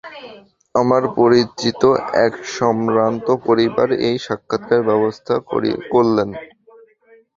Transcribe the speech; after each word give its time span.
আমার 0.75 1.03
পরিচিত 1.17 1.81
এক 2.25 2.33
সম্ভ্রান্ত 2.57 3.27
পরিবার 3.47 3.87
এই 4.07 4.15
সাক্ষাতের 4.25 4.81
ব্যবস্থা 4.89 5.35
করলেন। 5.93 6.29